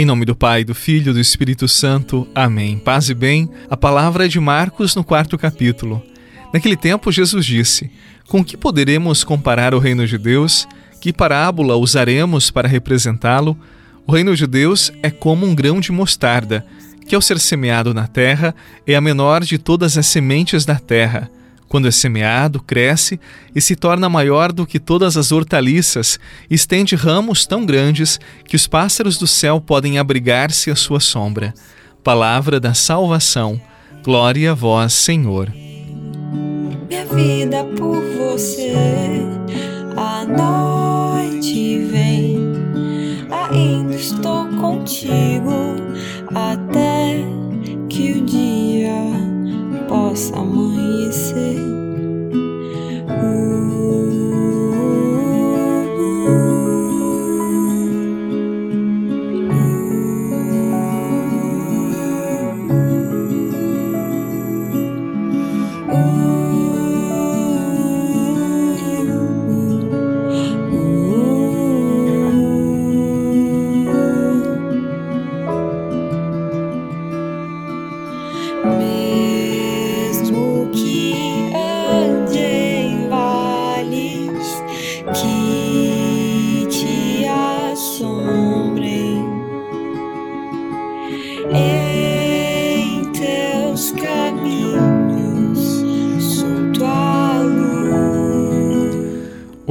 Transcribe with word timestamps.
Em 0.00 0.06
nome 0.06 0.24
do 0.24 0.34
Pai, 0.34 0.64
do 0.64 0.74
Filho 0.74 1.10
e 1.10 1.12
do 1.12 1.20
Espírito 1.20 1.68
Santo. 1.68 2.26
Amém. 2.34 2.78
Paz 2.78 3.10
e 3.10 3.14
bem. 3.14 3.50
A 3.68 3.76
palavra 3.76 4.24
é 4.24 4.28
de 4.28 4.40
Marcos 4.40 4.96
no 4.96 5.04
quarto 5.04 5.36
capítulo. 5.36 6.02
Naquele 6.54 6.74
tempo, 6.74 7.12
Jesus 7.12 7.44
disse: 7.44 7.90
Com 8.26 8.42
que 8.42 8.56
poderemos 8.56 9.22
comparar 9.22 9.74
o 9.74 9.78
reino 9.78 10.06
de 10.06 10.16
Deus? 10.16 10.66
Que 11.02 11.12
parábola 11.12 11.76
usaremos 11.76 12.50
para 12.50 12.66
representá-lo? 12.66 13.54
O 14.06 14.12
reino 14.12 14.34
de 14.34 14.46
Deus 14.46 14.90
é 15.02 15.10
como 15.10 15.44
um 15.44 15.54
grão 15.54 15.80
de 15.80 15.92
mostarda, 15.92 16.64
que 17.06 17.14
ao 17.14 17.20
ser 17.20 17.38
semeado 17.38 17.92
na 17.92 18.06
terra 18.06 18.54
é 18.86 18.94
a 18.94 19.02
menor 19.02 19.44
de 19.44 19.58
todas 19.58 19.98
as 19.98 20.06
sementes 20.06 20.64
da 20.64 20.76
terra 20.76 21.30
quando 21.70 21.86
é 21.86 21.92
semeado, 21.92 22.60
cresce 22.60 23.20
e 23.54 23.60
se 23.60 23.76
torna 23.76 24.08
maior 24.08 24.50
do 24.50 24.66
que 24.66 24.80
todas 24.80 25.16
as 25.16 25.30
hortaliças, 25.30 26.18
estende 26.50 26.96
ramos 26.96 27.46
tão 27.46 27.64
grandes 27.64 28.18
que 28.44 28.56
os 28.56 28.66
pássaros 28.66 29.16
do 29.16 29.26
céu 29.28 29.60
podem 29.60 29.96
abrigar-se 29.96 30.68
à 30.68 30.74
sua 30.74 30.98
sombra. 30.98 31.54
Palavra 32.02 32.58
da 32.58 32.74
salvação. 32.74 33.60
Glória 34.02 34.50
a 34.50 34.54
vós, 34.54 34.92
Senhor. 34.92 35.48
Minha 35.54 37.06
vida 37.06 37.62
por 37.78 38.02
você, 38.18 38.74
a 39.96 40.24
noite 40.26 41.84
vem, 41.84 42.52
ainda 43.30 43.94
estou 43.94 44.44
contigo 44.60 45.76
até 46.34 47.24
que 47.88 48.10
o 48.10 48.24
dia 48.24 49.20
possa 49.90 50.36
amanhecer. 50.36 51.59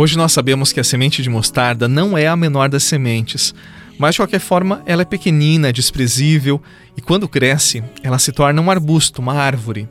Hoje 0.01 0.17
nós 0.17 0.31
sabemos 0.31 0.71
que 0.71 0.79
a 0.79 0.83
semente 0.85 1.21
de 1.21 1.29
mostarda 1.29 1.85
não 1.85 2.17
é 2.17 2.25
a 2.25 2.35
menor 2.37 2.69
das 2.69 2.83
sementes, 2.83 3.53
mas 3.97 4.15
de 4.15 4.21
qualquer 4.21 4.39
forma 4.39 4.81
ela 4.85 5.01
é 5.01 5.05
pequenina, 5.05 5.67
é 5.67 5.73
desprezível 5.73 6.61
e 6.95 7.01
quando 7.01 7.27
cresce 7.27 7.83
ela 8.01 8.17
se 8.17 8.31
torna 8.31 8.61
um 8.61 8.71
arbusto, 8.71 9.21
uma 9.21 9.33
árvore. 9.33 9.89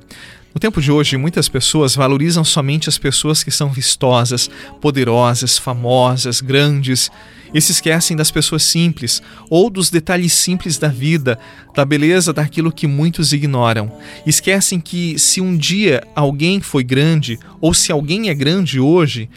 No 0.54 0.58
tempo 0.58 0.80
de 0.80 0.90
hoje, 0.90 1.18
muitas 1.18 1.46
pessoas 1.46 1.94
valorizam 1.94 2.42
somente 2.42 2.88
as 2.88 2.96
pessoas 2.96 3.44
que 3.44 3.50
são 3.50 3.68
vistosas, 3.68 4.48
poderosas, 4.80 5.58
famosas, 5.58 6.40
grandes 6.40 7.10
e 7.52 7.60
se 7.60 7.72
esquecem 7.72 8.16
das 8.16 8.30
pessoas 8.30 8.62
simples 8.62 9.22
ou 9.50 9.68
dos 9.68 9.90
detalhes 9.90 10.32
simples 10.32 10.78
da 10.78 10.88
vida, 10.88 11.38
da 11.74 11.84
beleza 11.84 12.32
daquilo 12.32 12.72
que 12.72 12.86
muitos 12.86 13.34
ignoram. 13.34 13.92
Esquecem 14.24 14.80
que 14.80 15.18
se 15.18 15.42
um 15.42 15.54
dia 15.54 16.02
alguém 16.16 16.62
foi 16.62 16.82
grande 16.82 17.38
ou 17.60 17.74
se 17.74 17.92
alguém 17.92 18.30
é 18.30 18.34
grande 18.34 18.80
hoje, 18.80 19.28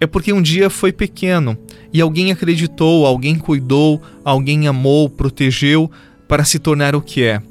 é 0.00 0.06
porque 0.06 0.32
um 0.32 0.40
dia 0.40 0.70
foi 0.70 0.92
pequeno 0.92 1.56
e 1.92 2.00
alguém 2.00 2.32
acreditou, 2.32 3.04
alguém 3.04 3.36
cuidou, 3.36 4.00
alguém 4.24 4.66
amou, 4.66 5.10
protegeu 5.10 5.90
para 6.26 6.44
se 6.44 6.58
tornar 6.58 6.96
o 6.96 7.02
que 7.02 7.22
é. 7.22 7.42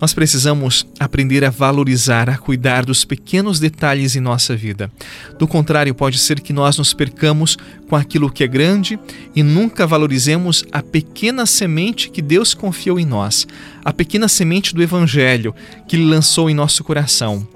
Nós 0.00 0.14
precisamos 0.14 0.86
aprender 1.00 1.44
a 1.44 1.50
valorizar, 1.50 2.30
a 2.30 2.38
cuidar 2.38 2.84
dos 2.84 3.04
pequenos 3.04 3.58
detalhes 3.58 4.14
em 4.14 4.20
nossa 4.20 4.54
vida. 4.54 4.88
Do 5.36 5.48
contrário, 5.48 5.92
pode 5.92 6.18
ser 6.18 6.40
que 6.40 6.52
nós 6.52 6.78
nos 6.78 6.94
percamos 6.94 7.58
com 7.88 7.96
aquilo 7.96 8.30
que 8.30 8.44
é 8.44 8.46
grande 8.46 8.96
e 9.34 9.42
nunca 9.42 9.88
valorizemos 9.88 10.64
a 10.70 10.82
pequena 10.82 11.46
semente 11.46 12.10
que 12.10 12.22
Deus 12.22 12.54
confiou 12.54 13.00
em 13.00 13.04
nós, 13.04 13.44
a 13.84 13.92
pequena 13.92 14.28
semente 14.28 14.72
do 14.72 14.82
Evangelho 14.82 15.52
que 15.88 15.96
Ele 15.96 16.04
lançou 16.04 16.48
em 16.48 16.54
nosso 16.54 16.84
coração. 16.84 17.46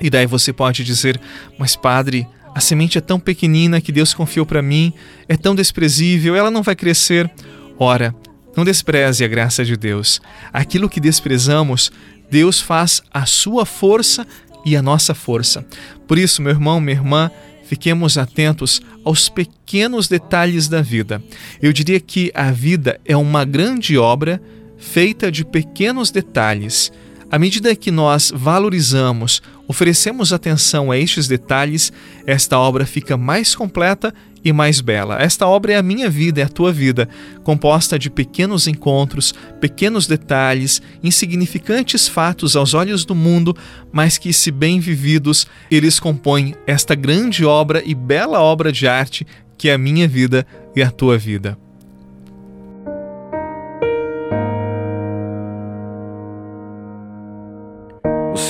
E 0.00 0.08
daí 0.08 0.26
você 0.26 0.52
pode 0.52 0.84
dizer, 0.84 1.20
mas 1.58 1.74
Padre, 1.74 2.24
a 2.54 2.60
semente 2.60 2.98
é 2.98 3.00
tão 3.00 3.18
pequenina 3.18 3.80
que 3.80 3.92
Deus 3.92 4.12
confiou 4.12 4.44
para 4.44 4.62
mim, 4.62 4.92
é 5.28 5.36
tão 5.36 5.54
desprezível, 5.54 6.34
ela 6.34 6.50
não 6.50 6.62
vai 6.62 6.74
crescer. 6.74 7.30
Ora, 7.78 8.14
não 8.56 8.64
despreze 8.64 9.24
a 9.24 9.28
graça 9.28 9.64
de 9.64 9.76
Deus. 9.76 10.20
Aquilo 10.52 10.88
que 10.88 11.00
desprezamos, 11.00 11.90
Deus 12.30 12.60
faz 12.60 13.02
a 13.12 13.26
sua 13.26 13.64
força 13.64 14.26
e 14.64 14.76
a 14.76 14.82
nossa 14.82 15.14
força. 15.14 15.64
Por 16.06 16.18
isso, 16.18 16.42
meu 16.42 16.52
irmão, 16.52 16.80
minha 16.80 16.96
irmã, 16.96 17.30
fiquemos 17.64 18.18
atentos 18.18 18.82
aos 19.04 19.28
pequenos 19.28 20.08
detalhes 20.08 20.68
da 20.68 20.82
vida. 20.82 21.22
Eu 21.62 21.72
diria 21.72 22.00
que 22.00 22.30
a 22.34 22.50
vida 22.50 23.00
é 23.04 23.16
uma 23.16 23.44
grande 23.44 23.96
obra 23.96 24.42
feita 24.76 25.30
de 25.30 25.44
pequenos 25.44 26.10
detalhes 26.10 26.92
à 27.30 27.38
medida 27.38 27.76
que 27.76 27.90
nós 27.90 28.32
valorizamos, 28.34 29.40
oferecemos 29.68 30.32
atenção 30.32 30.90
a 30.90 30.98
estes 30.98 31.28
detalhes, 31.28 31.92
esta 32.26 32.58
obra 32.58 32.84
fica 32.84 33.16
mais 33.16 33.54
completa 33.54 34.12
e 34.44 34.52
mais 34.52 34.80
bela. 34.80 35.20
Esta 35.20 35.46
obra 35.46 35.74
é 35.74 35.76
a 35.76 35.82
minha 35.82 36.10
vida, 36.10 36.40
é 36.40 36.44
a 36.44 36.48
tua 36.48 36.72
vida, 36.72 37.08
composta 37.44 37.98
de 37.98 38.10
pequenos 38.10 38.66
encontros, 38.66 39.32
pequenos 39.60 40.06
detalhes, 40.06 40.82
insignificantes 41.02 42.08
fatos 42.08 42.56
aos 42.56 42.74
olhos 42.74 43.04
do 43.04 43.14
mundo, 43.14 43.56
mas 43.92 44.18
que, 44.18 44.32
se 44.32 44.50
bem 44.50 44.80
vividos, 44.80 45.46
eles 45.70 46.00
compõem 46.00 46.54
esta 46.66 46.94
grande 46.94 47.44
obra 47.44 47.82
e 47.84 47.94
bela 47.94 48.40
obra 48.40 48.72
de 48.72 48.88
arte 48.88 49.26
que 49.56 49.68
é 49.68 49.74
a 49.74 49.78
minha 49.78 50.08
vida 50.08 50.46
e 50.74 50.82
a 50.82 50.90
tua 50.90 51.18
vida. 51.18 51.58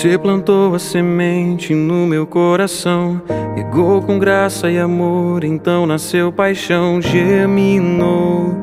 Você 0.01 0.17
plantou 0.17 0.75
a 0.75 0.79
semente 0.79 1.75
no 1.75 2.07
meu 2.07 2.27
coração, 2.27 3.21
regou 3.55 4.01
com 4.01 4.19
graça 4.19 4.71
e 4.71 4.79
amor, 4.79 5.45
então 5.45 5.85
nasceu 5.85 6.33
paixão, 6.33 7.03
germinou. 7.03 8.57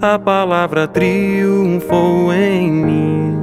A 0.00 0.18
palavra 0.18 0.88
triunfou 0.88 2.32
em 2.32 2.72
mim. 2.72 3.36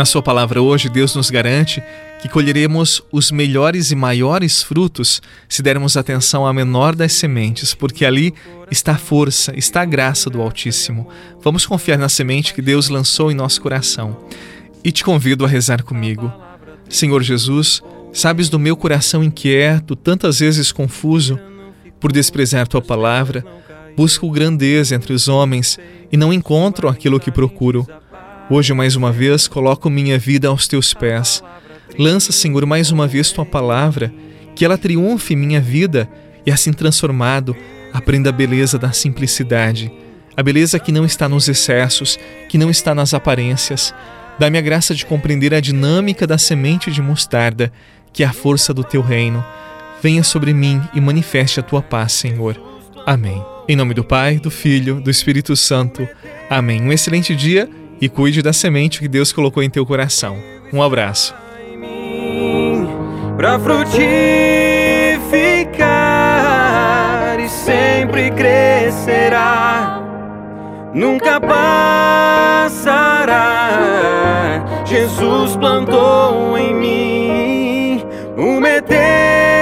Na 0.02 0.06
Sua 0.06 0.20
palavra 0.20 0.60
hoje, 0.60 0.88
Deus 0.88 1.14
nos 1.14 1.30
garante 1.30 1.80
que 2.20 2.28
colheremos 2.28 3.00
os 3.12 3.30
melhores 3.30 3.92
e 3.92 3.94
maiores 3.94 4.60
frutos 4.60 5.22
se 5.48 5.62
dermos 5.62 5.96
atenção 5.96 6.44
à 6.44 6.52
menor 6.52 6.96
das 6.96 7.12
sementes, 7.12 7.72
porque 7.72 8.04
ali 8.04 8.34
está 8.68 8.94
a 8.94 8.98
força, 8.98 9.56
está 9.56 9.82
a 9.82 9.84
graça 9.84 10.28
do 10.28 10.42
Altíssimo. 10.42 11.08
Vamos 11.40 11.64
confiar 11.64 11.98
na 11.98 12.08
semente 12.08 12.52
que 12.52 12.60
Deus 12.60 12.88
lançou 12.88 13.30
em 13.30 13.36
nosso 13.36 13.60
coração. 13.60 14.26
E 14.82 14.90
te 14.90 15.04
convido 15.04 15.44
a 15.44 15.48
rezar 15.48 15.84
comigo. 15.84 16.32
Senhor 16.88 17.22
Jesus, 17.22 17.80
sabes 18.12 18.48
do 18.48 18.58
meu 18.58 18.76
coração 18.76 19.22
inquieto, 19.22 19.94
tantas 19.94 20.40
vezes 20.40 20.72
confuso, 20.72 21.38
por 22.00 22.10
desprezar 22.10 22.66
tua 22.66 22.82
palavra, 22.82 23.46
busco 23.96 24.28
grandeza 24.32 24.96
entre 24.96 25.12
os 25.12 25.28
homens 25.28 25.78
e 26.10 26.16
não 26.16 26.32
encontro 26.32 26.88
aquilo 26.88 27.20
que 27.20 27.30
procuro. 27.30 27.86
Hoje, 28.50 28.74
mais 28.74 28.96
uma 28.96 29.12
vez, 29.12 29.46
coloco 29.46 29.88
minha 29.88 30.18
vida 30.18 30.48
aos 30.48 30.66
teus 30.66 30.92
pés. 30.92 31.42
Lança, 31.98 32.32
Senhor, 32.32 32.66
mais 32.66 32.90
uma 32.90 33.06
vez 33.06 33.30
tua 33.30 33.46
palavra, 33.46 34.12
que 34.54 34.64
ela 34.64 34.76
triunfe 34.76 35.32
em 35.32 35.36
minha 35.36 35.60
vida 35.60 36.08
e, 36.44 36.50
assim 36.50 36.72
transformado, 36.72 37.56
aprenda 37.92 38.30
a 38.30 38.32
beleza 38.32 38.78
da 38.78 38.92
simplicidade, 38.92 39.92
a 40.36 40.42
beleza 40.42 40.78
que 40.78 40.90
não 40.90 41.04
está 41.04 41.28
nos 41.28 41.48
excessos, 41.48 42.18
que 42.48 42.58
não 42.58 42.68
está 42.68 42.94
nas 42.94 43.14
aparências. 43.14 43.94
Dá-me 44.38 44.58
a 44.58 44.62
graça 44.62 44.94
de 44.94 45.06
compreender 45.06 45.54
a 45.54 45.60
dinâmica 45.60 46.26
da 46.26 46.36
semente 46.36 46.90
de 46.90 47.00
mostarda, 47.00 47.72
que 48.12 48.22
é 48.22 48.26
a 48.26 48.32
força 48.32 48.74
do 48.74 48.82
teu 48.82 49.00
reino. 49.02 49.44
Venha 50.02 50.24
sobre 50.24 50.52
mim 50.52 50.82
e 50.92 51.00
manifeste 51.00 51.60
a 51.60 51.62
tua 51.62 51.80
paz, 51.80 52.12
Senhor. 52.12 52.60
Amém. 53.06 53.42
Em 53.68 53.76
nome 53.76 53.94
do 53.94 54.02
Pai, 54.02 54.38
do 54.38 54.50
Filho, 54.50 55.00
do 55.00 55.10
Espírito 55.10 55.54
Santo. 55.54 56.08
Amém. 56.50 56.82
Um 56.82 56.92
excelente 56.92 57.36
dia 57.36 57.68
e 58.02 58.08
cuide 58.08 58.42
da 58.42 58.52
semente 58.52 58.98
que 58.98 59.06
Deus 59.06 59.32
colocou 59.32 59.62
em 59.62 59.70
teu 59.70 59.86
coração. 59.86 60.36
Um 60.72 60.82
abraço. 60.82 61.32
Para 63.36 63.60
frutificar 63.60 64.10
e 67.38 67.48
sempre 67.48 68.32
crescerá, 68.32 70.02
nunca 70.92 71.40
passará. 71.40 71.62
Jesus 74.84 75.54
plantou 75.56 76.58
em 76.58 76.74
mim 76.74 78.04
uma 78.36 78.68
eternidade 78.68 79.61